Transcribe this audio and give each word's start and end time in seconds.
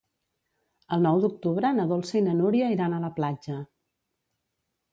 El 0.97 1.03
nou 1.07 1.19
d'octubre 1.25 1.71
na 1.81 1.85
Dolça 1.93 2.17
i 2.19 2.23
na 2.29 2.35
Núria 2.39 2.73
iran 2.77 2.95
a 3.01 3.05
la 3.07 3.13
platja. 3.21 3.61